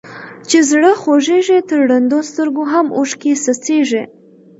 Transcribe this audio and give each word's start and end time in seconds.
چي 0.47 0.57
زړه 0.69 0.91
خوږيږي 1.01 1.59
تر 1.69 1.79
ړندو 1.89 2.19
سترګو 2.29 2.63
هم 2.73 2.87
اوښکي 2.97 3.31
څڅيږي. 3.43 4.03